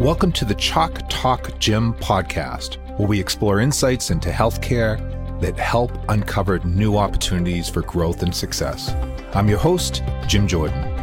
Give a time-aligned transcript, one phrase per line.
[0.00, 4.96] Welcome to the Chalk Talk Gym podcast, where we explore insights into healthcare
[5.40, 8.94] that help uncover new opportunities for growth and success.
[9.32, 10.97] I'm your host, Jim Jordan.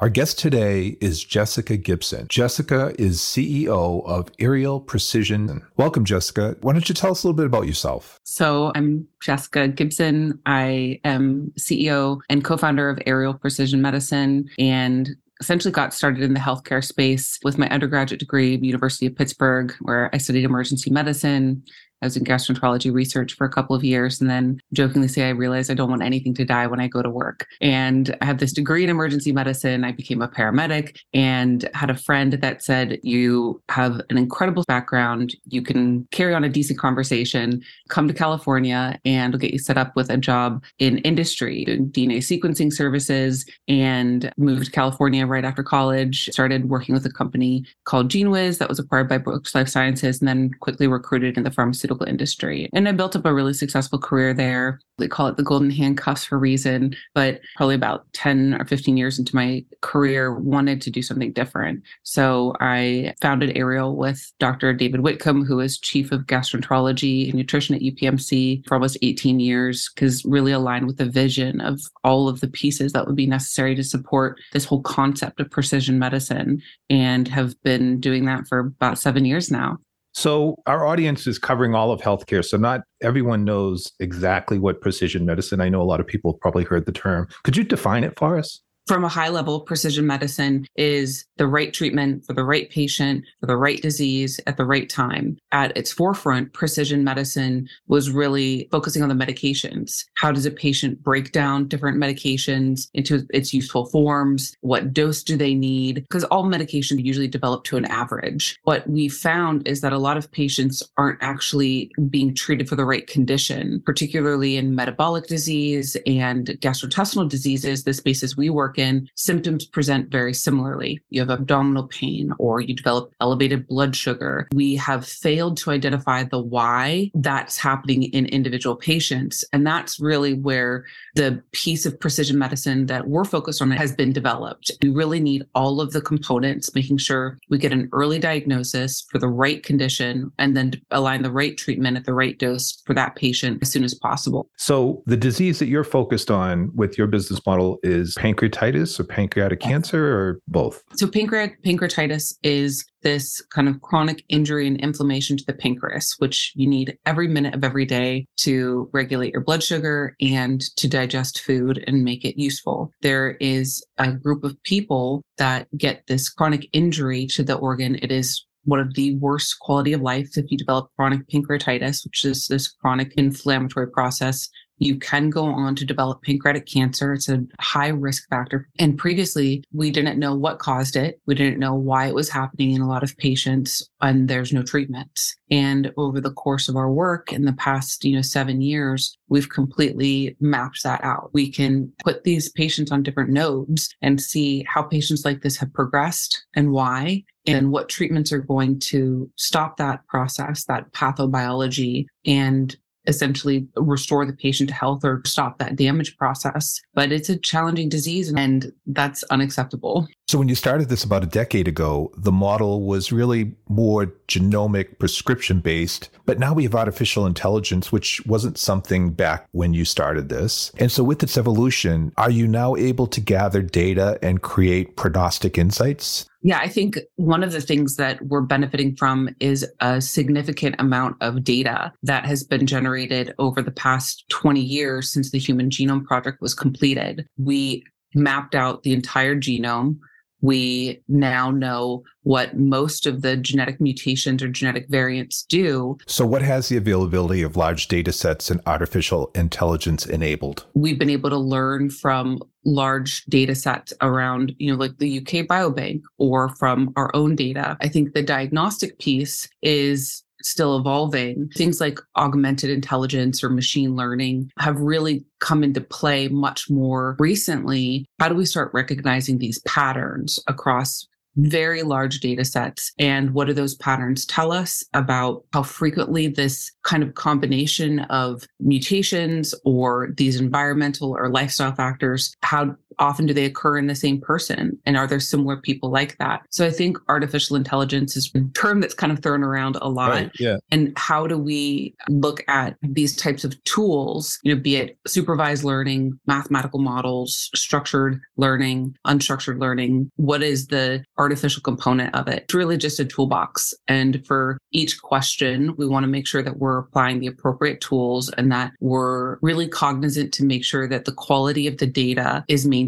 [0.00, 2.26] Our guest today is Jessica Gibson.
[2.28, 5.60] Jessica is CEO of Ariel Precision.
[5.76, 6.56] Welcome, Jessica.
[6.62, 8.18] Why don't you tell us a little bit about yourself?
[8.24, 10.40] So, I'm Jessica Gibson.
[10.46, 15.10] I am CEO and co founder of Ariel Precision Medicine and
[15.42, 20.08] essentially got started in the healthcare space with my undergraduate degree University of Pittsburgh, where
[20.14, 21.62] I studied emergency medicine,
[22.02, 25.30] I was in gastroenterology research for a couple of years and then jokingly say I
[25.30, 27.46] realized I don't want anything to die when I go to work.
[27.60, 29.84] And I have this degree in emergency medicine.
[29.84, 35.36] I became a paramedic and had a friend that said, You have an incredible background.
[35.46, 39.76] You can carry on a decent conversation, come to California, and we'll get you set
[39.76, 45.62] up with a job in industry, DNA sequencing services, and moved to California right after
[45.62, 46.30] college.
[46.32, 50.28] Started working with a company called GeneWiz that was acquired by Brooks Life Sciences, and
[50.28, 52.68] then quickly recruited in the pharmaceutical pharmaceutical industry.
[52.72, 54.80] And I built up a really successful career there.
[54.98, 58.96] They call it the golden handcuffs for a reason, but probably about 10 or 15
[58.96, 61.82] years into my career, wanted to do something different.
[62.02, 64.74] So I founded Ariel with Dr.
[64.74, 69.90] David Whitcomb, who was chief of gastroenterology and nutrition at UPMC for almost 18 years,
[69.94, 73.74] because really aligned with the vision of all of the pieces that would be necessary
[73.74, 78.98] to support this whole concept of precision medicine and have been doing that for about
[78.98, 79.78] seven years now.
[80.12, 82.44] So, our audience is covering all of healthcare.
[82.44, 85.60] So, not everyone knows exactly what precision medicine.
[85.60, 87.28] I know a lot of people probably heard the term.
[87.44, 88.60] Could you define it for us?
[88.90, 93.46] From a high level, precision medicine is the right treatment for the right patient, for
[93.46, 95.38] the right disease at the right time.
[95.52, 100.06] At its forefront, precision medicine was really focusing on the medications.
[100.16, 104.56] How does a patient break down different medications into its useful forms?
[104.60, 106.06] What dose do they need?
[106.08, 108.58] Because all medications usually develop to an average.
[108.64, 112.84] What we found is that a lot of patients aren't actually being treated for the
[112.84, 119.64] right condition, particularly in metabolic disease and gastrointestinal diseases, the spaces we work in, symptoms
[119.66, 121.00] present very similarly.
[121.10, 124.48] You have abdominal pain or you develop elevated blood sugar.
[124.52, 129.44] We have failed to identify the why that's happening in individual patients.
[129.52, 134.12] And that's really where the piece of precision medicine that we're focused on has been
[134.12, 134.70] developed.
[134.82, 139.18] We really need all of the components, making sure we get an early diagnosis for
[139.18, 143.16] the right condition and then align the right treatment at the right dose for that
[143.16, 144.48] patient as soon as possible.
[144.56, 149.04] So, the disease that you're focused on with your business model is pancreatitis pancreatitis or
[149.04, 150.82] pancreatic cancer or both?
[150.96, 156.52] So, pancreatic pancreatitis is this kind of chronic injury and inflammation to the pancreas, which
[156.54, 161.40] you need every minute of every day to regulate your blood sugar and to digest
[161.40, 162.90] food and make it useful.
[163.02, 167.96] There is a group of people that get this chronic injury to the organ.
[168.02, 172.24] It is one of the worst quality of life if you develop chronic pancreatitis, which
[172.24, 174.48] is this chronic inflammatory process
[174.80, 177.12] you can go on to develop pancreatic cancer.
[177.12, 178.66] It's a high risk factor.
[178.78, 181.20] And previously, we didn't know what caused it.
[181.26, 184.62] We didn't know why it was happening in a lot of patients, and there's no
[184.62, 185.20] treatment.
[185.50, 189.50] And over the course of our work in the past, you know, seven years, we've
[189.50, 191.30] completely mapped that out.
[191.32, 195.72] We can put these patients on different nodes and see how patients like this have
[195.72, 202.76] progressed and why, and what treatments are going to stop that process, that pathobiology, and
[203.06, 206.80] essentially restore the patient to health or stop that damage process.
[206.94, 210.08] But it's a challenging disease and that's unacceptable.
[210.30, 215.00] So, when you started this about a decade ago, the model was really more genomic
[215.00, 216.08] prescription based.
[216.24, 220.70] But now we have artificial intelligence, which wasn't something back when you started this.
[220.78, 225.58] And so, with its evolution, are you now able to gather data and create prognostic
[225.58, 226.26] insights?
[226.42, 231.16] Yeah, I think one of the things that we're benefiting from is a significant amount
[231.20, 236.04] of data that has been generated over the past 20 years since the Human Genome
[236.04, 237.26] Project was completed.
[237.36, 237.82] We
[238.14, 239.98] mapped out the entire genome
[240.40, 245.96] we now know what most of the genetic mutations or genetic variants do.
[246.06, 250.66] So, what has the availability of large data sets and artificial intelligence enabled?
[250.74, 255.46] We've been able to learn from large data sets around, you know, like the UK
[255.46, 257.76] Biobank or from our own data.
[257.80, 261.48] I think the diagnostic piece is still evolving.
[261.54, 268.06] Things like augmented intelligence or machine learning have really come into play much more recently.
[268.18, 271.06] How do we start recognizing these patterns across
[271.36, 272.92] very large data sets.
[272.98, 278.44] And what do those patterns tell us about how frequently this kind of combination of
[278.58, 284.20] mutations or these environmental or lifestyle factors, how often do they occur in the same
[284.20, 284.78] person?
[284.84, 286.42] And are there similar people like that?
[286.50, 290.10] So I think artificial intelligence is a term that's kind of thrown around a lot.
[290.10, 290.56] Right, yeah.
[290.70, 295.64] And how do we look at these types of tools, you know, be it supervised
[295.64, 300.10] learning, mathematical models, structured learning, unstructured learning?
[300.16, 302.44] What is the artificial component of it?
[302.44, 303.74] It's really just a toolbox.
[303.88, 308.30] And for each question, we want to make sure that we're applying the appropriate tools
[308.30, 312.66] and that we're really cognizant to make sure that the quality of the data is
[312.66, 312.79] maintained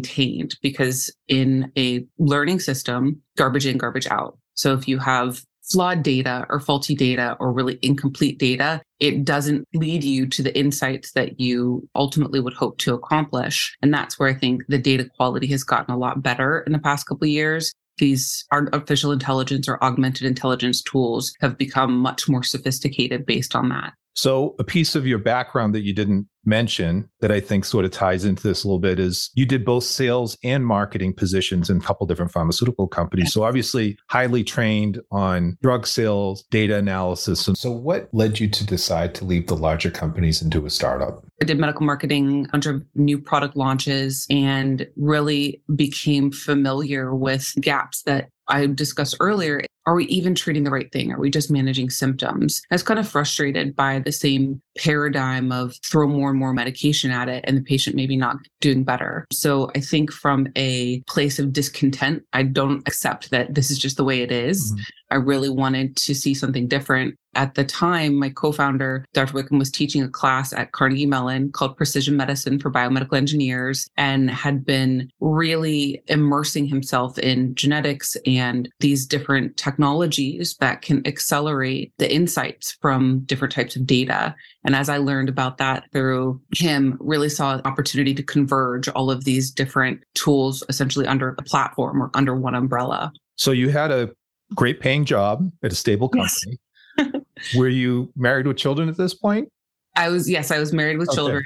[0.61, 4.37] because in a learning system, garbage in, garbage out.
[4.55, 9.67] So if you have flawed data or faulty data or really incomplete data, it doesn't
[9.73, 13.75] lead you to the insights that you ultimately would hope to accomplish.
[13.81, 16.79] And that's where I think the data quality has gotten a lot better in the
[16.79, 17.73] past couple of years.
[17.97, 23.93] These artificial intelligence or augmented intelligence tools have become much more sophisticated based on that.
[24.15, 27.91] So, a piece of your background that you didn't mention that I think sort of
[27.91, 31.77] ties into this a little bit is you did both sales and marketing positions in
[31.77, 33.33] a couple different pharmaceutical companies.
[33.33, 37.49] So, obviously, highly trained on drug sales, data analysis.
[37.55, 41.25] So, what led you to decide to leave the larger companies and do a startup?
[41.41, 48.29] I did medical marketing, under new product launches, and really became familiar with gaps that
[48.47, 51.11] I discussed earlier, are we even treating the right thing?
[51.11, 52.61] Are we just managing symptoms?
[52.71, 57.11] I was kind of frustrated by the same paradigm of throw more and more medication
[57.11, 59.25] at it and the patient maybe not doing better.
[59.31, 63.97] So I think from a place of discontent, I don't accept that this is just
[63.97, 64.71] the way it is.
[64.71, 64.81] Mm-hmm.
[65.13, 67.15] I really wanted to see something different.
[67.35, 69.33] At the time, my co founder, Dr.
[69.33, 74.31] Whitcomb, was teaching a class at Carnegie Mellon called Precision Medicine for Biomedical Engineers and
[74.31, 82.11] had been really immersing himself in genetics and these different technologies that can accelerate the
[82.11, 84.33] insights from different types of data.
[84.65, 89.11] And as I learned about that through him, really saw an opportunity to converge all
[89.11, 93.11] of these different tools essentially under a platform or under one umbrella.
[93.35, 94.11] So you had a
[94.55, 96.59] great paying job at a stable company.
[96.97, 97.09] Yes.
[97.55, 99.49] Were you married with children at this point?
[99.95, 101.15] I was, yes, I was married with okay.
[101.15, 101.43] children.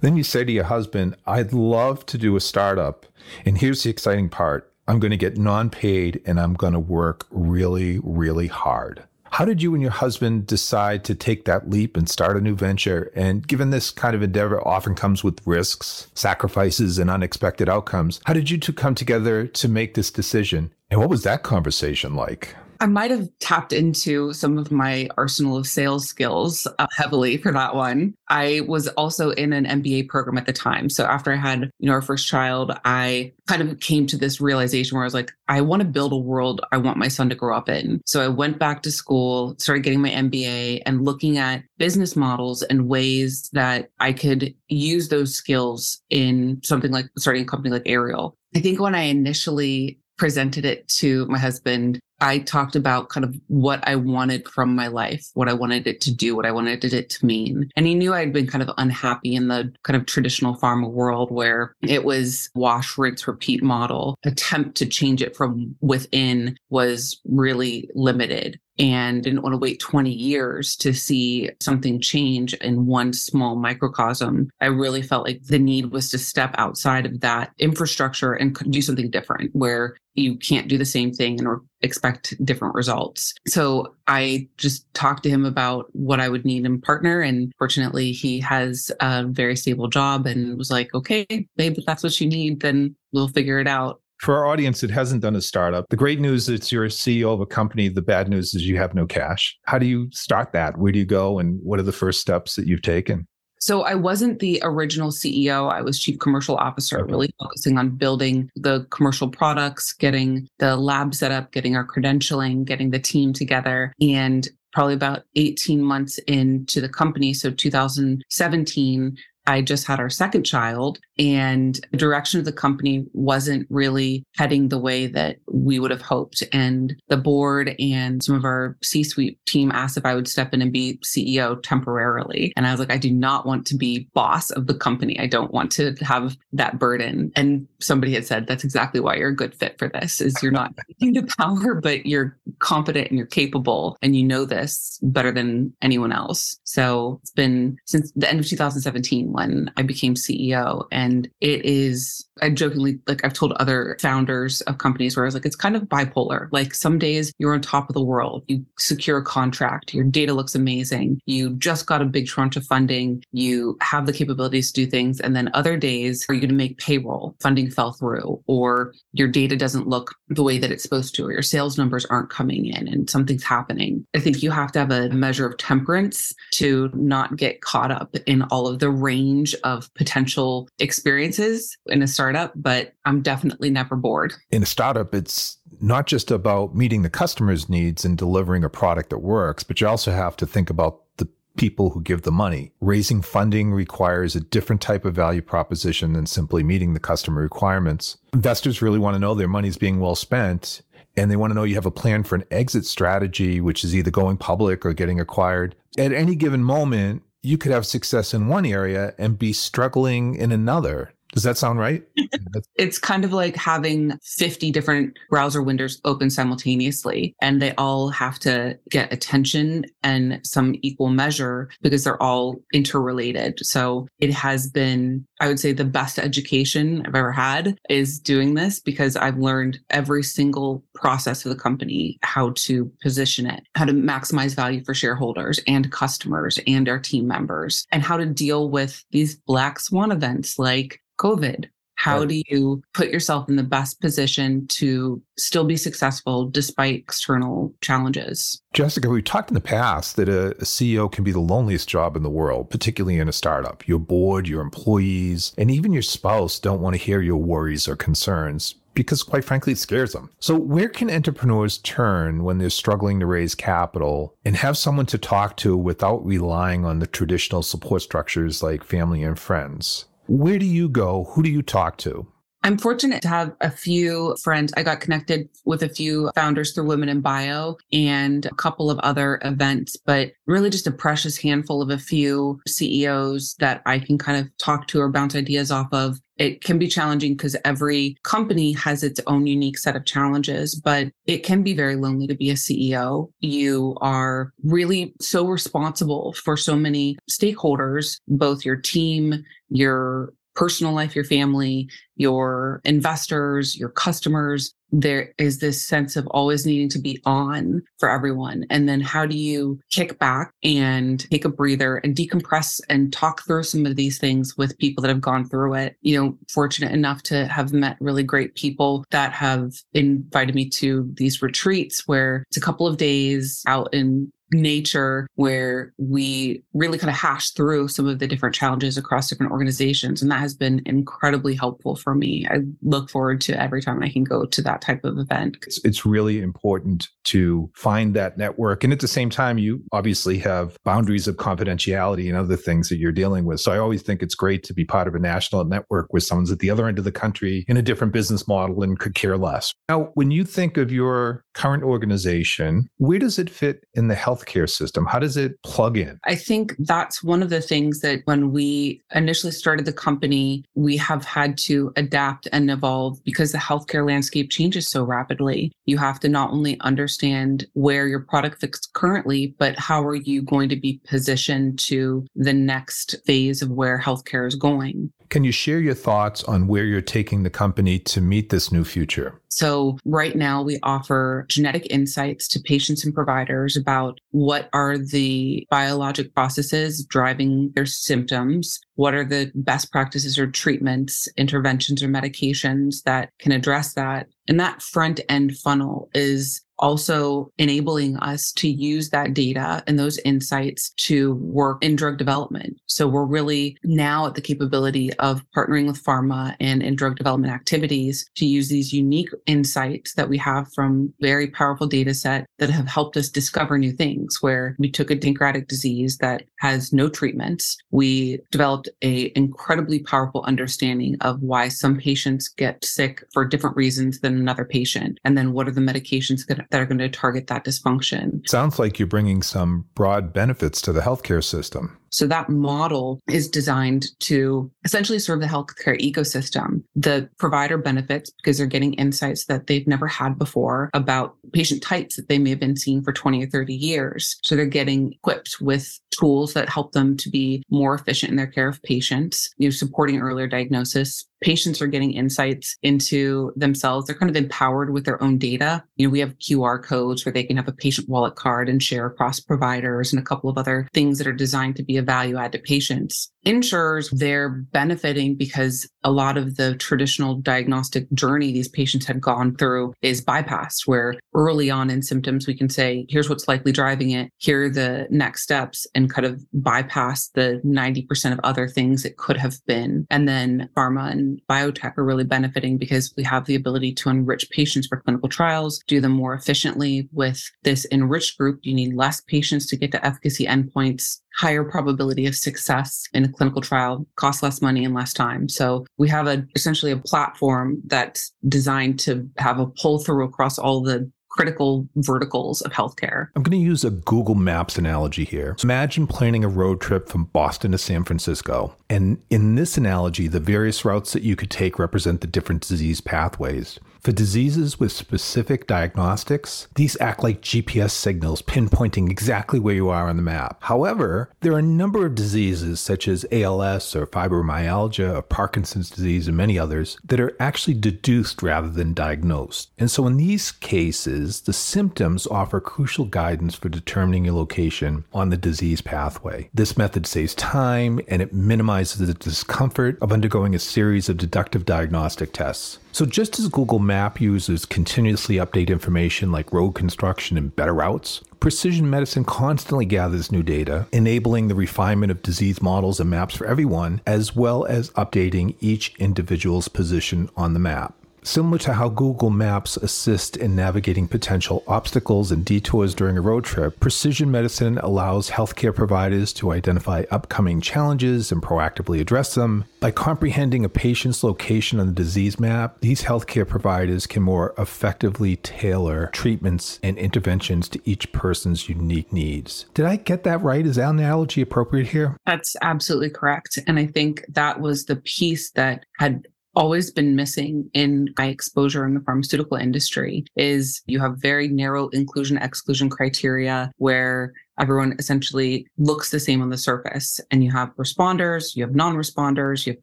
[0.00, 3.06] Then you say to your husband, I'd love to do a startup.
[3.44, 6.80] And here's the exciting part I'm going to get non paid and I'm going to
[6.80, 9.02] work really, really hard.
[9.30, 12.54] How did you and your husband decide to take that leap and start a new
[12.54, 13.12] venture?
[13.14, 18.32] And given this kind of endeavor often comes with risks, sacrifices, and unexpected outcomes, how
[18.32, 20.72] did you two come together to make this decision?
[20.90, 22.54] And what was that conversation like?
[22.80, 27.52] I might have tapped into some of my arsenal of sales skills uh, heavily for
[27.52, 28.14] that one.
[28.28, 30.90] I was also in an MBA program at the time.
[30.90, 34.40] So after I had, you know, our first child, I kind of came to this
[34.40, 37.28] realization where I was like, I want to build a world I want my son
[37.30, 38.00] to grow up in.
[38.04, 42.62] So I went back to school, started getting my MBA and looking at business models
[42.62, 47.86] and ways that I could use those skills in something like starting a company like
[47.86, 48.36] Ariel.
[48.54, 53.34] I think when I initially presented it to my husband, I talked about kind of
[53.48, 56.84] what I wanted from my life, what I wanted it to do, what I wanted
[56.84, 57.70] it to mean.
[57.76, 61.30] And he knew I'd been kind of unhappy in the kind of traditional pharma world
[61.30, 64.18] where it was wash, rinse, repeat model.
[64.24, 70.10] Attempt to change it from within was really limited and didn't want to wait 20
[70.10, 74.50] years to see something change in one small microcosm.
[74.60, 78.82] I really felt like the need was to step outside of that infrastructure and do
[78.82, 81.48] something different where you can't do the same thing and
[81.82, 83.34] expect different results.
[83.46, 87.20] So I just talked to him about what I would need in partner.
[87.20, 92.02] And fortunately, he has a very stable job and was like, okay, babe, if that's
[92.02, 94.00] what you need, then we'll figure it out.
[94.18, 97.34] For our audience that hasn't done a startup, the great news is you're a CEO
[97.34, 97.90] of a company.
[97.90, 99.54] The bad news is you have no cash.
[99.66, 100.78] How do you start that?
[100.78, 101.38] Where do you go?
[101.38, 103.26] And what are the first steps that you've taken?
[103.60, 105.70] So I wasn't the original CEO.
[105.72, 111.14] I was chief commercial officer, really focusing on building the commercial products, getting the lab
[111.14, 113.92] set up, getting our credentialing, getting the team together.
[114.00, 120.44] And probably about 18 months into the company, so 2017, I just had our second
[120.44, 125.90] child and the direction of the company wasn't really heading the way that we would
[125.90, 126.42] have hoped.
[126.52, 130.52] And the board and some of our C suite team asked if I would step
[130.52, 132.52] in and be CEO temporarily.
[132.56, 135.18] And I was like, I do not want to be boss of the company.
[135.18, 137.32] I don't want to have that burden.
[137.36, 140.52] And somebody had said, that's exactly why you're a good fit for this is you're
[140.52, 145.72] not the power, but you're competent and you're capable and you know this better than
[145.82, 146.58] anyone else.
[146.64, 150.86] So it's been since the end of 2017 when I became CEO.
[150.90, 155.34] And it is, I jokingly, like I've told other founders of companies where I was
[155.34, 156.48] like, it's kind of bipolar.
[156.52, 160.32] Like some days you're on top of the world, you secure a contract, your data
[160.32, 164.84] looks amazing, you just got a big tranche of funding, you have the capabilities to
[164.84, 165.20] do things.
[165.20, 169.28] And then other days are you going to make payroll, funding fell through, or your
[169.28, 172.66] data doesn't look the way that it's supposed to, or your sales numbers aren't coming
[172.66, 174.06] in and something's happening.
[174.14, 178.14] I think you have to have a measure of temperance to not get caught up
[178.26, 178.90] in all of the
[179.26, 184.34] range of potential experiences in a startup, but I'm definitely never bored.
[184.50, 189.10] In a startup, it's not just about meeting the customer's needs and delivering a product
[189.10, 192.72] that works, but you also have to think about the people who give the money.
[192.80, 198.18] Raising funding requires a different type of value proposition than simply meeting the customer requirements.
[198.32, 200.82] Investors really want to know their money's being well spent
[201.18, 203.96] and they want to know you have a plan for an exit strategy, which is
[203.96, 205.74] either going public or getting acquired.
[205.96, 210.50] At any given moment, you could have success in one area and be struggling in
[210.50, 211.12] another.
[211.36, 212.02] Does that sound right?
[212.76, 218.38] it's kind of like having 50 different browser windows open simultaneously, and they all have
[218.38, 223.58] to get attention and some equal measure because they're all interrelated.
[223.60, 228.54] So it has been, I would say, the best education I've ever had is doing
[228.54, 233.84] this because I've learned every single process of the company, how to position it, how
[233.84, 238.70] to maximize value for shareholders and customers and our team members, and how to deal
[238.70, 241.66] with these black swan events like COVID.
[241.96, 247.74] How do you put yourself in the best position to still be successful despite external
[247.80, 248.60] challenges?
[248.74, 252.14] Jessica, we've talked in the past that a, a, CEO can be the loneliest job
[252.14, 253.88] in the world, particularly in a startup.
[253.88, 257.96] Your board, your employees, and even your spouse don't want to hear your worries or
[257.96, 260.30] concerns because, quite frankly, it scares them.
[260.38, 265.18] So, where can entrepreneurs turn when they're struggling to raise capital and have someone to
[265.18, 270.06] talk to without relying on the traditional support structures like family and friends?
[270.28, 271.24] Where do you go?
[271.30, 272.26] Who do you talk to?
[272.66, 274.72] I'm fortunate to have a few friends.
[274.76, 278.98] I got connected with a few founders through Women in Bio and a couple of
[279.00, 284.18] other events, but really just a precious handful of a few CEOs that I can
[284.18, 286.18] kind of talk to or bounce ideas off of.
[286.36, 291.08] It can be challenging because every company has its own unique set of challenges, but
[291.26, 293.30] it can be very lonely to be a CEO.
[293.40, 301.14] You are really so responsible for so many stakeholders, both your team, your personal life,
[301.14, 304.74] your family, your investors, your customers.
[304.92, 308.66] There is this sense of always needing to be on for everyone.
[308.70, 313.44] And then how do you kick back and take a breather and decompress and talk
[313.44, 315.96] through some of these things with people that have gone through it?
[316.02, 321.08] You know, fortunate enough to have met really great people that have invited me to
[321.14, 327.10] these retreats where it's a couple of days out in nature where we really kind
[327.10, 330.22] of hash through some of the different challenges across different organizations.
[330.22, 332.46] And that has been incredibly helpful for me.
[332.50, 335.58] I look forward to every time I can go to that type of event.
[335.62, 338.84] It's, it's really important to find that network.
[338.84, 342.98] And at the same time, you obviously have boundaries of confidentiality and other things that
[342.98, 343.60] you're dealing with.
[343.60, 346.52] So I always think it's great to be part of a national network where someone's
[346.52, 349.36] at the other end of the country in a different business model and could care
[349.36, 349.72] less.
[349.88, 354.35] Now, when you think of your current organization, where does it fit in the health
[354.36, 355.06] healthcare system?
[355.06, 356.18] How does it plug in?
[356.24, 360.96] I think that's one of the things that when we initially started the company, we
[360.96, 365.72] have had to adapt and evolve because the healthcare landscape changes so rapidly.
[365.86, 370.42] You have to not only understand where your product fits currently, but how are you
[370.42, 375.12] going to be positioned to the next phase of where healthcare is going?
[375.28, 378.84] Can you share your thoughts on where you're taking the company to meet this new
[378.84, 379.40] future?
[379.48, 385.66] So, right now, we offer genetic insights to patients and providers about what are the
[385.70, 393.02] biologic processes driving their symptoms, what are the best practices or treatments, interventions, or medications
[393.04, 394.26] that can address that.
[394.48, 400.18] And that front end funnel is also enabling us to use that data and those
[400.18, 402.78] insights to work in drug development.
[402.86, 407.52] So we're really now at the capability of partnering with pharma and in drug development
[407.52, 412.70] activities to use these unique insights that we have from very powerful data set that
[412.70, 417.08] have helped us discover new things where we took a pancreatic disease that has no
[417.08, 417.76] treatments.
[417.90, 424.20] We developed a incredibly powerful understanding of why some patients get sick for different reasons
[424.20, 425.18] than another patient.
[425.24, 428.46] And then what are the medications that that are going to target that dysfunction.
[428.48, 431.98] Sounds like you're bringing some broad benefits to the healthcare system.
[432.10, 436.82] So that model is designed to essentially serve the healthcare ecosystem.
[436.94, 442.16] The provider benefits because they're getting insights that they've never had before about patient types
[442.16, 444.36] that they may have been seeing for 20 or 30 years.
[444.42, 448.46] So they're getting equipped with tools that help them to be more efficient in their
[448.46, 454.06] care of patients, you know, supporting earlier diagnosis, patients are getting insights into themselves.
[454.06, 455.84] They're kind of empowered with their own data.
[455.96, 458.82] You know, we have QR codes where they can have a patient wallet card and
[458.82, 462.02] share across providers and a couple of other things that are designed to be a
[462.02, 463.30] value add to patients.
[463.46, 469.54] Insurers, they're benefiting because a lot of the traditional diagnostic journey these patients had gone
[469.54, 474.10] through is bypassed, where early on in symptoms, we can say, here's what's likely driving
[474.10, 479.04] it, here are the next steps, and kind of bypass the 90% of other things
[479.04, 480.06] it could have been.
[480.10, 484.50] And then pharma and biotech are really benefiting because we have the ability to enrich
[484.50, 487.08] patients for clinical trials, do them more efficiently.
[487.12, 492.26] With this enriched group, you need less patients to get to efficacy endpoints, higher probability
[492.26, 495.48] of success in a clinical trial, cost less money and less time.
[495.48, 500.58] So we have a essentially a platform that's designed to have a pull through across
[500.58, 503.28] all the critical verticals of healthcare.
[503.36, 505.54] I'm going to use a Google Maps analogy here.
[505.58, 508.74] So imagine planning a road trip from Boston to San Francisco.
[508.88, 513.00] And in this analogy, the various routes that you could take represent the different disease
[513.00, 513.78] pathways.
[514.06, 520.08] For diseases with specific diagnostics, these act like GPS signals pinpointing exactly where you are
[520.08, 520.58] on the map.
[520.60, 526.28] However, there are a number of diseases such as ALS or fibromyalgia or Parkinson's disease
[526.28, 529.72] and many others that are actually deduced rather than diagnosed.
[529.76, 535.30] And so in these cases, the symptoms offer crucial guidance for determining your location on
[535.30, 536.48] the disease pathway.
[536.54, 541.64] This method saves time and it minimizes the discomfort of undergoing a series of deductive
[541.64, 542.78] diagnostic tests.
[542.92, 548.22] So, just as Google Map users continuously update information like road construction and better routes,
[548.40, 553.46] precision medicine constantly gathers new data, enabling the refinement of disease models and maps for
[553.46, 557.94] everyone, as well as updating each individual's position on the map.
[558.26, 563.44] Similar to how Google Maps assist in navigating potential obstacles and detours during a road
[563.44, 569.64] trip, precision medicine allows healthcare providers to identify upcoming challenges and proactively address them.
[569.78, 575.36] By comprehending a patient's location on the disease map, these healthcare providers can more effectively
[575.36, 579.66] tailor treatments and interventions to each person's unique needs.
[579.72, 580.66] Did I get that right?
[580.66, 582.16] Is that analogy appropriate here?
[582.26, 583.60] That's absolutely correct.
[583.68, 588.86] And I think that was the piece that had always been missing in my exposure
[588.86, 595.66] in the pharmaceutical industry is you have very narrow inclusion exclusion criteria where everyone essentially
[595.76, 597.20] looks the same on the surface.
[597.30, 599.82] And you have responders you have non-responders you have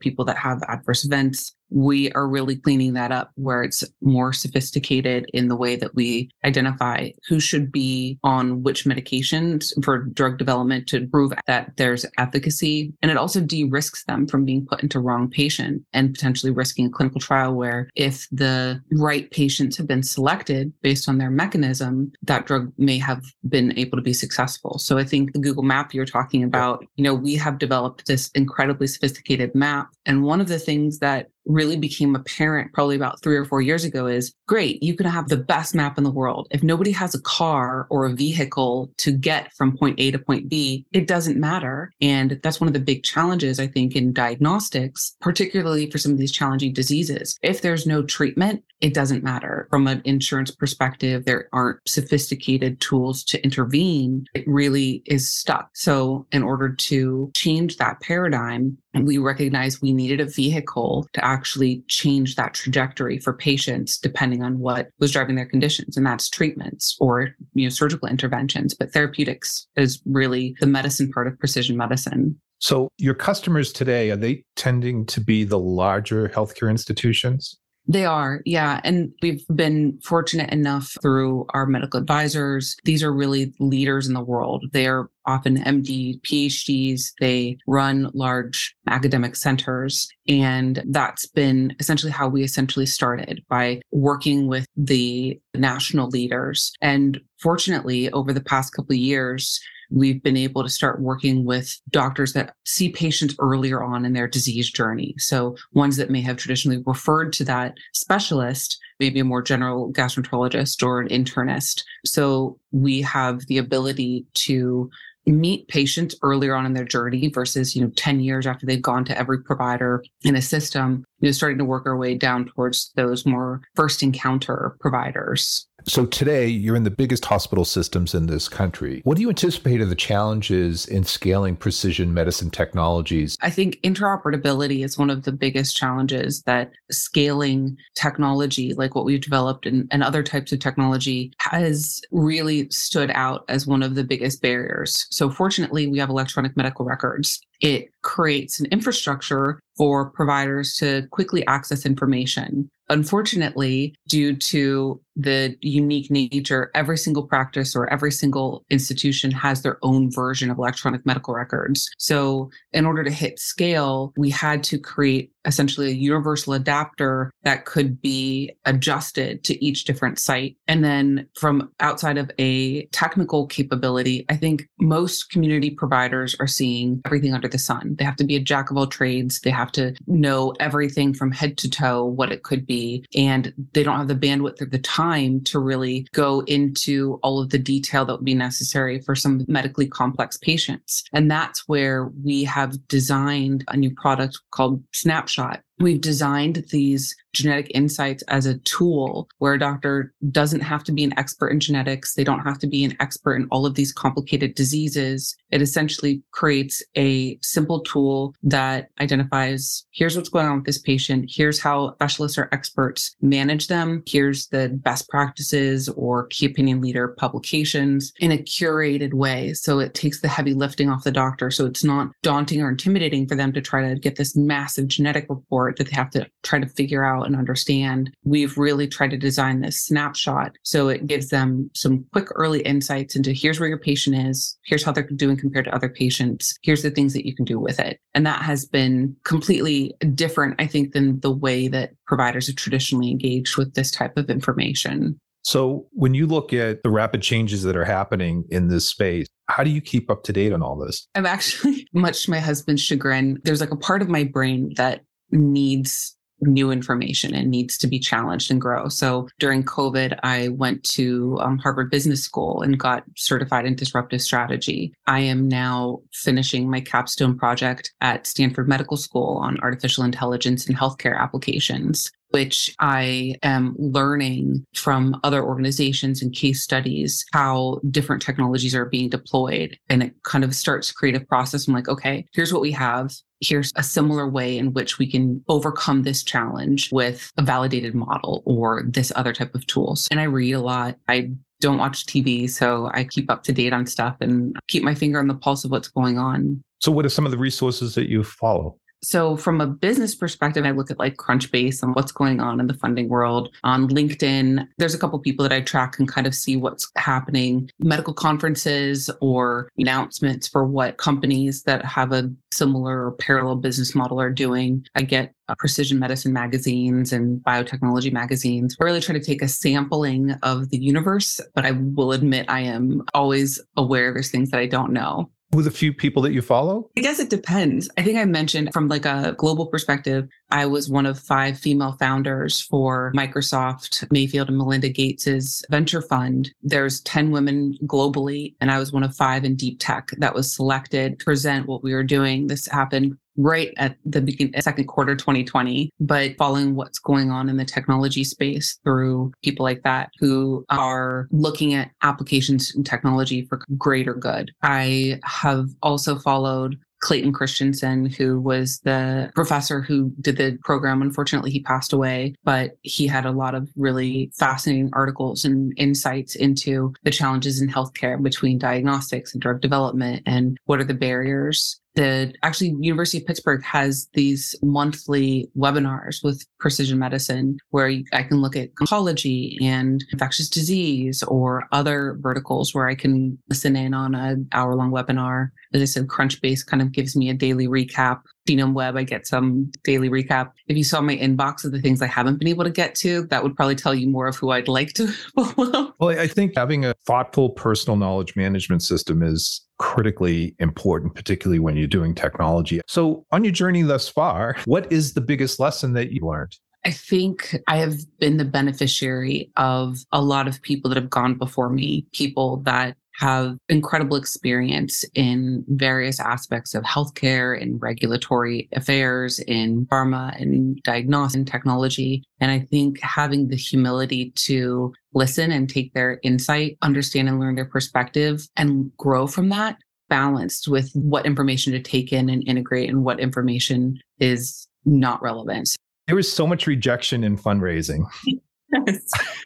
[0.00, 5.26] people that have adverse events we are really cleaning that up where it's more sophisticated
[5.32, 10.86] in the way that we identify who should be on which medications for drug development
[10.88, 12.92] to prove that there's efficacy.
[13.02, 16.86] And it also de risks them from being put into wrong patient and potentially risking
[16.86, 22.12] a clinical trial where if the right patients have been selected based on their mechanism,
[22.22, 24.78] that drug may have been able to be successful.
[24.78, 28.30] So I think the Google map you're talking about, you know, we have developed this
[28.34, 29.88] incredibly sophisticated map.
[30.06, 33.84] And one of the things that really became apparent probably about three or four years
[33.84, 36.46] ago is great, you can have the best map in the world.
[36.50, 40.48] If nobody has a car or a vehicle to get from point A to point
[40.48, 41.92] B, it doesn't matter.
[42.00, 46.18] And that's one of the big challenges, I think, in diagnostics, particularly for some of
[46.18, 47.38] these challenging diseases.
[47.42, 49.66] If there's no treatment, it doesn't matter.
[49.70, 54.26] From an insurance perspective, there aren't sophisticated tools to intervene.
[54.34, 55.70] It really is stuck.
[55.74, 61.82] So, in order to change that paradigm, we recognized we needed a vehicle to actually
[61.88, 65.96] change that trajectory for patients depending on what was driving their conditions.
[65.96, 71.26] And that's treatments or you know surgical interventions but therapeutics is really the medicine part
[71.26, 72.38] of precision medicine.
[72.58, 78.40] So your customers today are they tending to be the larger healthcare institutions they are,
[78.46, 78.80] yeah.
[78.82, 82.76] And we've been fortunate enough through our medical advisors.
[82.84, 84.64] These are really leaders in the world.
[84.72, 87.12] They are often MD, PhDs.
[87.20, 90.08] They run large academic centers.
[90.28, 96.72] And that's been essentially how we essentially started by working with the national leaders.
[96.80, 99.60] And fortunately, over the past couple of years,
[99.94, 104.26] we've been able to start working with doctors that see patients earlier on in their
[104.26, 105.14] disease journey.
[105.18, 110.82] So ones that may have traditionally referred to that specialist, maybe a more general gastroenterologist
[110.84, 111.84] or an internist.
[112.04, 114.90] So we have the ability to
[115.26, 119.04] meet patients earlier on in their journey versus you know 10 years after they've gone
[119.06, 122.92] to every provider in a system you know starting to work our way down towards
[122.96, 128.48] those more first encounter providers So today, you're in the biggest hospital systems in this
[128.48, 129.02] country.
[129.04, 133.36] What do you anticipate are the challenges in scaling precision medicine technologies?
[133.42, 139.20] I think interoperability is one of the biggest challenges that scaling technology, like what we've
[139.20, 144.04] developed and, and other types of technology, has really stood out as one of the
[144.04, 145.06] biggest barriers.
[145.10, 147.40] So, fortunately, we have electronic medical records.
[147.60, 152.70] It creates an infrastructure for providers to quickly access information.
[152.90, 159.78] Unfortunately, due to the unique nature, every single practice or every single institution has their
[159.82, 161.88] own version of electronic medical records.
[161.98, 167.64] So, in order to hit scale, we had to create essentially a universal adapter that
[167.64, 170.56] could be adjusted to each different site.
[170.66, 177.02] And then from outside of a technical capability, I think most community providers are seeing
[177.04, 177.96] everything under the sun.
[177.98, 179.40] They have to be a jack of all trades.
[179.40, 183.04] They have to know everything from head to toe, what it could be.
[183.14, 187.50] And they don't have the bandwidth or the time to really go into all of
[187.50, 191.04] the detail that would be necessary for some medically complex patients.
[191.12, 197.16] And that's where we have designed a new product called Snapshot snapshot We've designed these
[197.32, 201.58] genetic insights as a tool where a doctor doesn't have to be an expert in
[201.58, 202.14] genetics.
[202.14, 205.36] They don't have to be an expert in all of these complicated diseases.
[205.50, 211.28] It essentially creates a simple tool that identifies here's what's going on with this patient.
[211.28, 214.04] Here's how specialists or experts manage them.
[214.06, 219.54] Here's the best practices or key opinion leader publications in a curated way.
[219.54, 221.50] So it takes the heavy lifting off the doctor.
[221.50, 225.26] So it's not daunting or intimidating for them to try to get this massive genetic
[225.28, 228.10] report that they have to try to figure out and understand.
[228.24, 233.16] We've really tried to design this snapshot so it gives them some quick early insights
[233.16, 236.82] into here's where your patient is, here's how they're doing compared to other patients, here's
[236.82, 237.98] the things that you can do with it.
[238.14, 243.10] And that has been completely different, I think, than the way that providers have traditionally
[243.10, 245.18] engaged with this type of information.
[245.44, 249.62] So, when you look at the rapid changes that are happening in this space, how
[249.62, 251.06] do you keep up to date on all this?
[251.14, 255.02] I'm actually, much to my husband's chagrin, there's like a part of my brain that
[255.34, 258.88] needs new information and needs to be challenged and grow.
[258.88, 264.20] So during COVID, I went to um, Harvard Business School and got certified in disruptive
[264.20, 264.92] strategy.
[265.06, 270.76] I am now finishing my capstone project at Stanford Medical School on artificial intelligence and
[270.76, 278.74] healthcare applications which I am learning from other organizations and case studies how different technologies
[278.74, 279.78] are being deployed.
[279.88, 281.68] And it kind of starts creative process.
[281.68, 283.14] I'm like, okay, here's what we have.
[283.38, 288.42] Here's a similar way in which we can overcome this challenge with a validated model
[288.46, 290.08] or this other type of tools.
[290.10, 290.96] And I read a lot.
[291.06, 294.96] I don't watch TV, so I keep up to date on stuff and keep my
[294.96, 296.64] finger on the pulse of what's going on.
[296.80, 298.76] So, what are some of the resources that you follow?
[299.04, 302.68] So, from a business perspective, I look at like Crunchbase and what's going on in
[302.68, 303.54] the funding world.
[303.62, 307.70] On LinkedIn, there's a couple people that I track and kind of see what's happening,
[307.78, 314.18] medical conferences or announcements for what companies that have a similar or parallel business model
[314.18, 314.86] are doing.
[314.94, 318.74] I get uh, precision medicine magazines and biotechnology magazines.
[318.80, 322.60] I really try to take a sampling of the universe, but I will admit I
[322.60, 326.42] am always aware there's things that I don't know with a few people that you
[326.42, 326.90] follow?
[326.96, 327.88] I guess it depends.
[327.96, 331.96] I think I mentioned from like a global perspective, I was one of five female
[331.98, 336.52] founders for Microsoft, Mayfield and Melinda Gates's venture fund.
[336.62, 340.54] There's 10 women globally, and I was one of five in deep tech that was
[340.54, 342.46] selected to present what we were doing.
[342.46, 347.56] This happened right at the beginning, second quarter 2020, but following what's going on in
[347.56, 353.60] the technology space through people like that who are looking at applications and technology for
[353.76, 354.50] greater good.
[354.62, 361.02] I have also followed Clayton Christensen, who was the professor who did the program.
[361.02, 366.34] Unfortunately, he passed away, but he had a lot of really fascinating articles and insights
[366.34, 371.78] into the challenges in healthcare between diagnostics and drug development and what are the barriers
[371.94, 378.40] the actually University of Pittsburgh has these monthly webinars with precision medicine where I can
[378.40, 384.14] look at oncology and infectious disease or other verticals where I can listen in on
[384.14, 385.50] an hour long webinar.
[385.72, 388.22] As I said, Crunchbase kind of gives me a daily recap.
[388.46, 390.52] GenomeWeb, I get some daily recap.
[390.68, 393.26] If you saw my inbox of the things I haven't been able to get to,
[393.26, 395.08] that would probably tell you more of who I'd like to
[395.54, 395.94] follow.
[395.98, 401.76] Well, I think having a thoughtful personal knowledge management system is critically important, particularly when
[401.76, 402.80] you're doing technology.
[402.86, 406.56] So, on your journey thus far, what is the biggest lesson that you learned?
[406.86, 411.38] I think I have been the beneficiary of a lot of people that have gone
[411.38, 419.38] before me, people that have incredible experience in various aspects of healthcare and regulatory affairs
[419.40, 422.22] in pharma and diagnostic and technology.
[422.40, 427.54] And I think having the humility to listen and take their insight, understand and learn
[427.54, 429.76] their perspective and grow from that
[430.08, 435.74] balanced with what information to take in and integrate and what information is not relevant.
[436.06, 438.04] There was so much rejection in fundraising.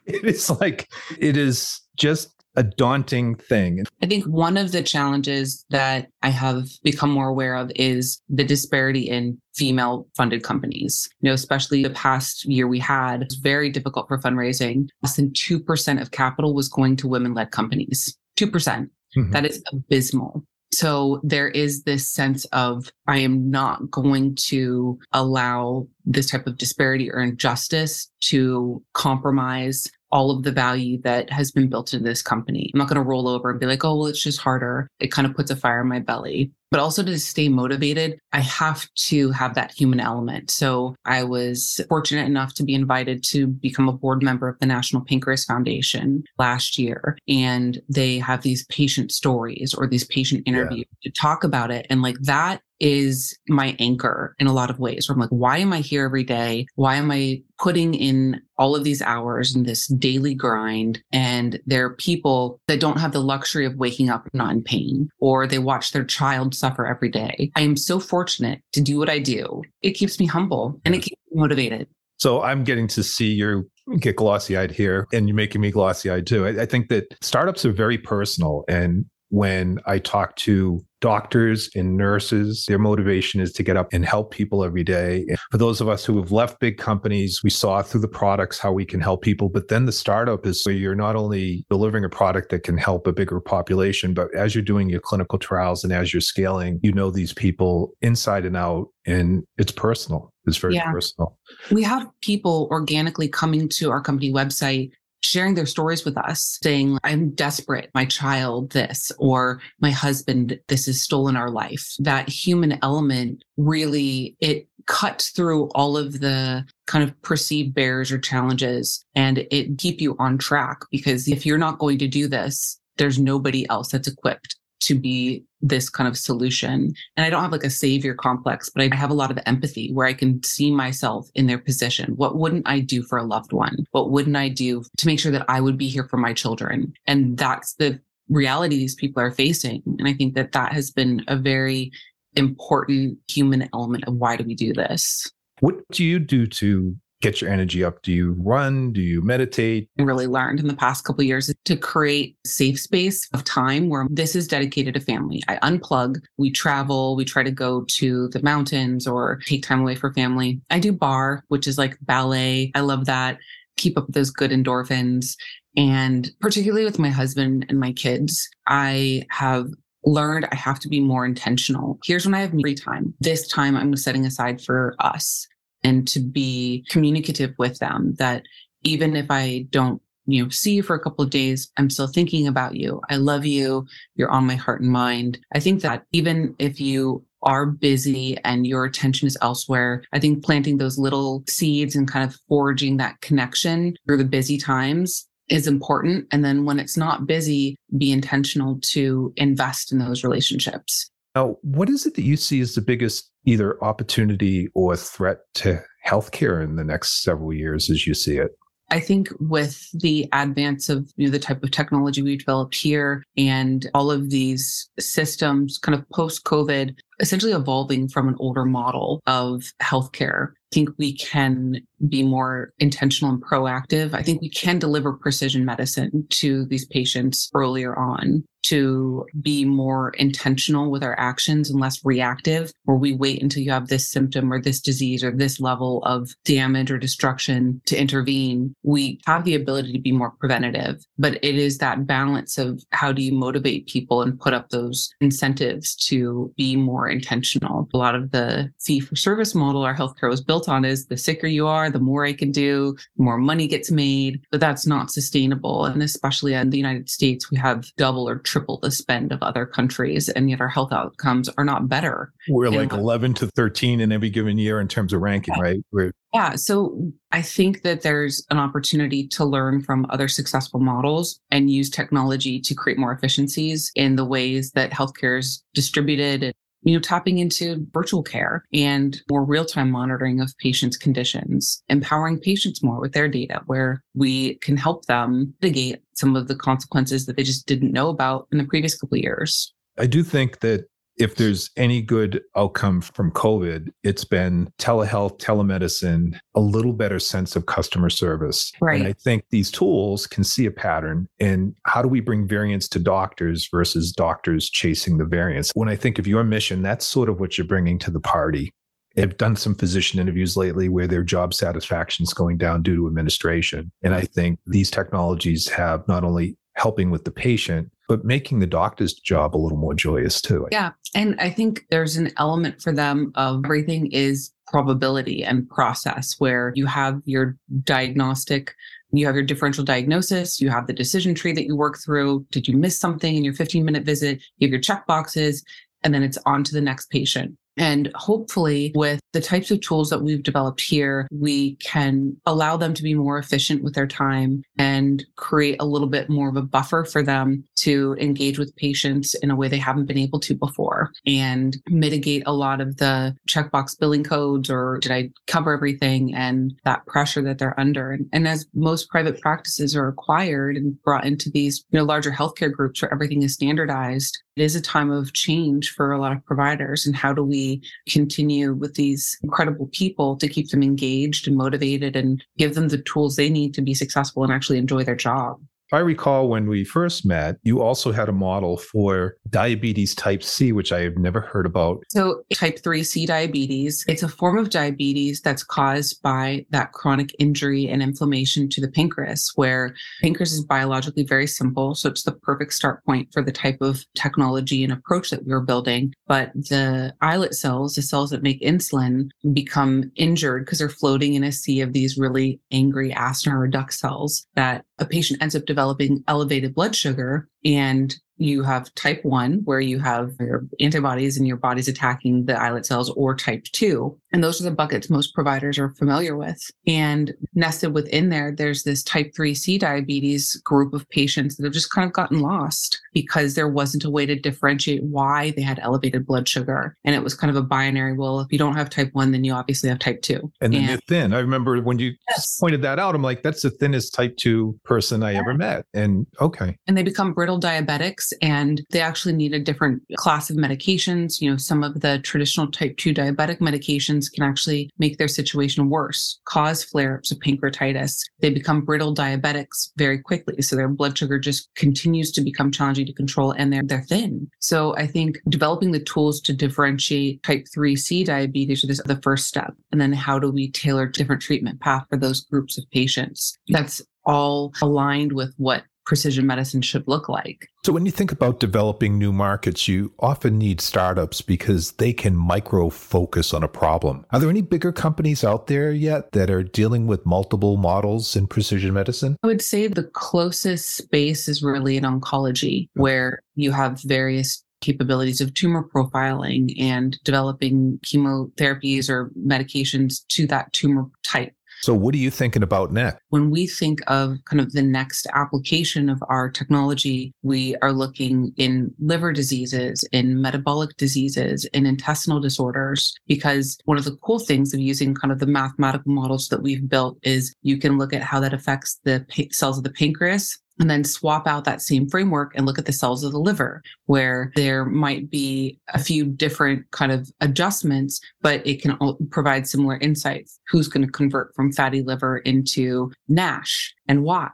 [0.07, 3.85] it is like, it is just a daunting thing.
[4.03, 8.43] I think one of the challenges that I have become more aware of is the
[8.43, 11.09] disparity in female funded companies.
[11.21, 14.89] You know, especially the past year we had, it's very difficult for fundraising.
[15.03, 18.19] Less than 2% of capital was going to women led companies.
[18.37, 18.53] 2%.
[18.53, 20.45] percent mm hmm That is abysmal.
[20.71, 26.59] So there is this sense of I am not going to allow this type of
[26.59, 32.23] disparity or injustice to compromise all of the value that has been built into this
[32.23, 32.71] company.
[32.73, 34.89] I'm not going to roll over and be like, oh, well, it's just harder.
[35.01, 36.53] It kind of puts a fire in my belly.
[36.71, 40.51] But also to stay motivated, I have to have that human element.
[40.51, 44.67] So I was fortunate enough to be invited to become a board member of the
[44.67, 47.17] National Pancreas Foundation last year.
[47.27, 51.11] And they have these patient stories or these patient interviews yeah.
[51.11, 51.87] to talk about it.
[51.89, 55.09] And like that is my anchor in a lot of ways.
[55.09, 56.67] Where I'm like, why am I here every day?
[56.77, 61.03] Why am I putting in all of these hours in this daily grind?
[61.13, 65.09] And there are people that don't have the luxury of waking up not in pain,
[65.21, 67.51] or they watch their child suffer every day.
[67.57, 69.63] I am so fortunate to do what I do.
[69.83, 71.89] It keeps me humble and it keeps me motivated.
[72.19, 76.11] So I'm getting to see you get glossy eyed here and you're making me glossy
[76.11, 76.47] eyed too.
[76.47, 78.65] I, I, think that startups are very personal.
[78.69, 82.65] And when I talk to doctors and nurses.
[82.67, 85.25] Their motivation is to get up and help people every day.
[85.29, 88.59] And for those of us who have left big companies, we saw through the products
[88.59, 89.49] how we can help people.
[89.49, 93.07] But then the startup is where you're not only delivering a product that can help
[93.07, 96.93] a bigger population, but as you're doing your clinical trials and as you're scaling, you
[96.93, 100.33] know these people inside and out, and it's personal.
[100.47, 100.91] It's very yeah.
[100.91, 101.39] personal.
[101.71, 104.91] We have people organically coming to our company website
[105.23, 110.87] sharing their stories with us, saying, I'm desperate, my child, this, or my husband, this
[110.87, 111.95] has stolen our life.
[111.99, 118.19] That human element really, it cuts through all of the kind of perceived barriers or
[118.19, 122.81] challenges and it keep you on track because if you're not going to do this,
[122.97, 126.93] there's nobody else that's equipped to be this kind of solution.
[127.17, 129.93] And I don't have like a savior complex, but I have a lot of empathy
[129.93, 132.13] where I can see myself in their position.
[132.17, 133.85] What wouldn't I do for a loved one?
[133.91, 136.93] What wouldn't I do to make sure that I would be here for my children?
[137.07, 139.83] And that's the reality these people are facing.
[139.99, 141.91] And I think that that has been a very
[142.35, 145.31] important human element of why do we do this?
[145.61, 148.03] What do you do to get your energy up?
[148.03, 148.93] Do you run?
[148.93, 149.89] Do you meditate?
[149.99, 154.07] I really learned in the past couple years to create safe space of time where
[154.11, 155.43] this is dedicated to family.
[155.49, 159.95] I unplug, we travel, we try to go to the mountains or take time away
[159.95, 160.61] for family.
[160.71, 162.71] I do barre, which is like ballet.
[162.75, 163.39] I love that.
[163.77, 165.37] Keep up those good endorphins.
[165.77, 169.69] And particularly with my husband and my kids, I have
[170.05, 171.99] learned I have to be more intentional.
[172.05, 173.15] Here's when I have free time.
[173.21, 175.47] This time I'm setting aside for us
[175.89, 178.43] and to be communicative with them that
[178.85, 182.07] even if I don't you know see you for a couple of days i'm still
[182.07, 183.01] thinking about you.
[183.09, 183.87] I love you.
[184.15, 185.39] You're on my heart and mind.
[185.55, 190.45] I think that even if you are busy and your attention is elsewhere i think
[190.45, 195.67] planting those little seeds and kind of forging that connection through the busy times is
[195.67, 196.27] important.
[196.31, 201.89] And then when it's not busy be intentional to invest in those relationships now, what
[201.89, 206.75] is it that you see as the biggest either opportunity or threat to healthcare in
[206.75, 208.51] the next several years as you see it?
[208.91, 213.23] I think with the advance of you know, the type of technology we've developed here
[213.37, 219.21] and all of these systems kind of post COVID, essentially evolving from an older model
[219.27, 224.13] of healthcare, I think we can be more intentional and proactive.
[224.13, 230.11] I think we can deliver precision medicine to these patients earlier on to be more
[230.19, 234.53] intentional with our actions and less reactive, where we wait until you have this symptom
[234.53, 238.75] or this disease or this level of damage or destruction to intervene.
[238.83, 243.11] We have the ability to be more preventative, but it is that balance of how
[243.11, 247.89] do you motivate people and put up those incentives to be more more intentional.
[247.95, 251.17] A lot of the fee for service model our healthcare was built on is the
[251.17, 254.87] sicker you are, the more I can do, the more money gets made, but that's
[254.87, 255.87] not sustainable.
[255.87, 259.65] And especially in the United States, we have double or triple the spend of other
[259.67, 262.33] countries, and yet our health outcomes are not better.
[262.49, 265.81] We're like 11 to 13 in every given year in terms of ranking, right?
[265.93, 266.57] We're yeah.
[266.57, 271.89] So I think that there's an opportunity to learn from other successful models and use
[271.89, 277.39] technology to create more efficiencies in the ways that healthcare is distributed you know, tapping
[277.39, 283.13] into virtual care and more real time monitoring of patients' conditions, empowering patients more with
[283.13, 287.67] their data, where we can help them mitigate some of the consequences that they just
[287.67, 289.73] didn't know about in the previous couple years.
[289.99, 290.87] I do think that
[291.19, 297.57] if there's any good outcome from COVID, it's been telehealth, telemedicine, a little better sense
[297.57, 298.73] of customer service.
[298.81, 299.01] Right.
[299.01, 302.89] And I think these tools can see a pattern and how do we bring variants
[302.91, 305.73] to doctors versus doctors chasing the variants?
[305.75, 308.73] When I think of your mission, that's sort of what you're bringing to the party.
[309.17, 313.07] I've done some physician interviews lately where their job satisfaction is going down due to
[313.09, 313.91] administration.
[314.03, 318.67] And I think these technologies have not only helping with the patient, but making the
[318.67, 320.67] doctor's job a little more joyous too.
[320.73, 320.91] Yeah.
[321.15, 326.73] And I think there's an element for them of everything is probability and process where
[326.75, 328.75] you have your diagnostic
[329.13, 332.47] you have your differential diagnosis, you have the decision tree that you work through.
[332.51, 334.43] Did you miss something in your 15 minute visit?
[334.59, 335.65] You have your check boxes,
[336.03, 337.57] and then it's on to the next patient.
[337.79, 342.95] And hopefully, with the types of tools that we've developed here, we can allow them
[342.95, 346.63] to be more efficient with their time and create a little bit more of a
[346.63, 350.55] buffer for them to engage with patients in a way they haven't been able to
[350.55, 356.35] before and mitigate a lot of the checkbox billing codes or did I cover everything
[356.35, 358.11] and that pressure that they're under.
[358.11, 362.31] And, and as most private practices are acquired and brought into these you know, larger
[362.31, 366.33] healthcare groups where everything is standardized, it is a time of change for a lot
[366.33, 367.07] of providers.
[367.07, 367.68] And how do we
[368.09, 373.03] continue with these incredible people to keep them engaged and motivated and give them the
[373.03, 375.61] tools they need to be successful and actually enjoy their job?
[375.91, 380.73] I recall when we first met, you also had a model for diabetes type C,
[380.73, 382.03] which I have never heard about.
[382.11, 387.89] So, type 3C diabetes, it's a form of diabetes that's caused by that chronic injury
[387.89, 391.95] and inflammation to the pancreas, where pancreas is biologically very simple.
[391.95, 395.53] So, it's the perfect start point for the type of technology and approach that we
[395.53, 396.13] are building.
[396.27, 401.45] But the islet cells, the cells that make insulin, become injured because they're floating in
[401.45, 403.15] a sea of these really angry
[403.47, 408.95] or duct cells that a patient ends up developing elevated blood sugar and you have
[408.95, 413.35] type 1 where you have your antibodies and your body's attacking the islet cells or
[413.35, 416.59] type 2 and those are the buckets most providers are familiar with.
[416.87, 421.91] And nested within there there's this type 3c diabetes group of patients that have just
[421.91, 426.27] kind of gotten lost because there wasn't a way to differentiate why they had elevated
[426.27, 426.95] blood sugar.
[427.05, 429.45] And it was kind of a binary well if you don't have type 1 then
[429.45, 431.35] you obviously have type 2 and then and, they're thin.
[431.35, 432.59] I remember when you yes.
[432.61, 435.41] pointed that out i'm like that's the thinnest type 2 person i yeah.
[435.41, 435.85] ever met.
[435.95, 436.77] And okay.
[436.87, 441.41] And they become brittle diabetics and they actually need a different class of medications.
[441.41, 445.89] You know, some of the traditional type 2 diabetic medications can actually make their situation
[445.89, 448.19] worse, cause flare ups of pancreatitis.
[448.41, 450.63] They become brittle diabetics very quickly.
[450.63, 454.49] So their blood sugar just continues to become challenging to control and they're, they're thin.
[454.61, 459.75] So I think developing the tools to differentiate type 3C diabetes is the first step.
[459.93, 463.57] And then how do we tailor different treatment path for those groups of patients?
[463.69, 467.69] That's all aligned with what precision medicine should look like.
[467.85, 472.35] So, when you think about developing new markets, you often need startups because they can
[472.35, 474.25] micro focus on a problem.
[474.31, 478.47] Are there any bigger companies out there yet that are dealing with multiple models in
[478.47, 479.37] precision medicine?
[479.45, 485.41] I would say the closest space is really in oncology, where you have various capabilities
[485.41, 491.53] of tumor profiling and developing chemotherapies or medications to that tumor type.
[491.81, 493.19] So, what are you thinking about next?
[493.29, 498.53] When we think of kind of the next application of our technology, we are looking
[498.57, 504.75] in liver diseases, in metabolic diseases, in intestinal disorders, because one of the cool things
[504.75, 508.23] of using kind of the mathematical models that we've built is you can look at
[508.23, 512.53] how that affects the cells of the pancreas and then swap out that same framework
[512.55, 516.91] and look at the cells of the liver where there might be a few different
[516.91, 518.97] kind of adjustments but it can
[519.31, 520.59] provide similar insights.
[520.69, 524.51] Who's going to convert from fatty liver into NASH and why?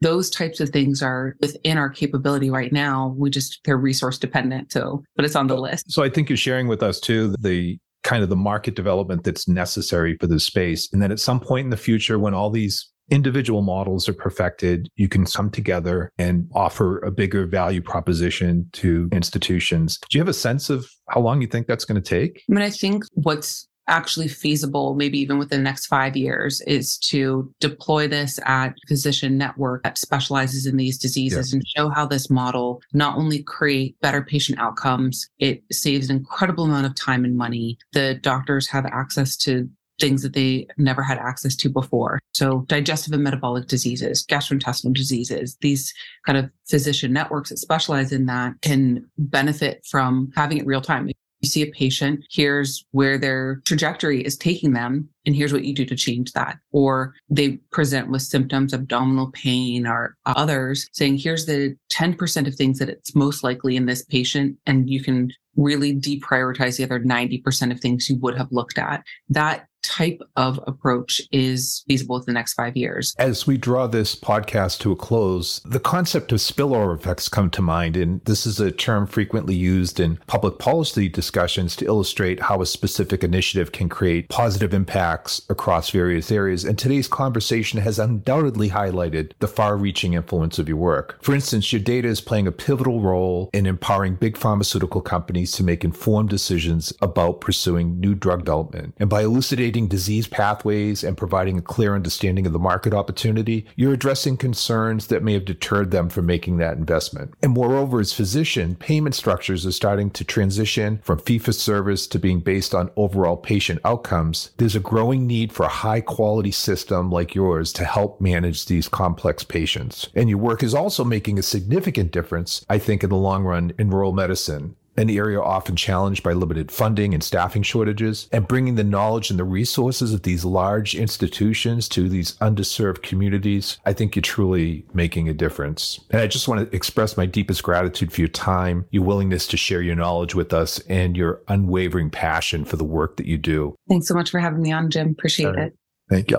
[0.00, 3.14] Those types of things are within our capability right now.
[3.16, 5.90] We just they're resource dependent so but it's on the list.
[5.90, 9.48] so i think you're sharing with us too the kind of the market development that's
[9.48, 12.90] necessary for this space and then at some point in the future when all these
[13.10, 19.08] individual models are perfected, you can come together and offer a bigger value proposition to
[19.12, 19.98] institutions.
[20.08, 22.42] Do you have a sense of how long you think that's going to take?
[22.50, 26.96] I mean, I think what's actually feasible, maybe even within the next five years, is
[26.96, 31.56] to deploy this at physician network that specializes in these diseases yeah.
[31.56, 36.64] and show how this model not only create better patient outcomes, it saves an incredible
[36.64, 37.76] amount of time and money.
[37.92, 39.68] The doctors have access to
[40.00, 42.20] things that they never had access to before.
[42.32, 45.92] So digestive and metabolic diseases, gastrointestinal diseases, these
[46.26, 51.08] kind of physician networks that specialize in that can benefit from having it real time
[51.44, 55.74] you see a patient, here's where their trajectory is taking them, and here's what you
[55.74, 56.58] do to change that.
[56.72, 62.78] Or they present with symptoms, abdominal pain or others, saying, here's the 10% of things
[62.78, 67.70] that it's most likely in this patient, and you can really deprioritize the other 90%
[67.70, 69.04] of things you would have looked at.
[69.28, 73.14] That type of approach is feasible in the next five years.
[73.18, 77.62] As we draw this podcast to a close, the concept of spillover effects come to
[77.62, 77.96] mind.
[77.96, 82.66] And this is a term frequently used in public policy discussions to illustrate how a
[82.66, 86.64] specific initiative can create positive impacts across various areas.
[86.64, 91.22] And today's conversation has undoubtedly highlighted the far reaching influence of your work.
[91.22, 95.62] For instance, your data is playing a pivotal role in empowering big pharmaceutical companies to
[95.64, 98.94] make informed decisions about pursuing new drug development.
[98.98, 103.92] And by elucidating disease pathways and providing a clear understanding of the market opportunity, you're
[103.92, 107.34] addressing concerns that may have deterred them from making that investment.
[107.42, 112.18] And moreover, as physician, payment structures are starting to transition from fee for service to
[112.18, 114.52] being based on overall patient outcomes.
[114.56, 118.88] There's a growing need for a high quality system like yours to help manage these
[118.88, 120.08] complex patients.
[120.14, 123.72] And your work is also making a significant difference, I think, in the long run
[123.78, 128.74] in rural medicine an area often challenged by limited funding and staffing shortages, and bringing
[128.74, 134.14] the knowledge and the resources of these large institutions to these underserved communities, I think
[134.14, 136.00] you're truly making a difference.
[136.10, 139.56] And I just want to express my deepest gratitude for your time, your willingness to
[139.56, 143.74] share your knowledge with us, and your unwavering passion for the work that you do.
[143.88, 145.10] Thanks so much for having me on, Jim.
[145.10, 145.66] Appreciate right.
[145.66, 145.76] it.
[146.08, 146.38] Thank you.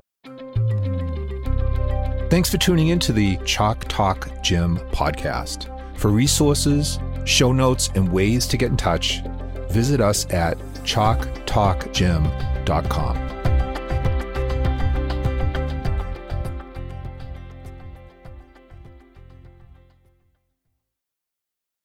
[2.30, 5.72] Thanks for tuning in to the Chalk Talk Jim podcast.
[5.98, 9.22] For resources, show notes, and ways to get in touch,
[9.70, 13.55] visit us at chalktalkjim.com.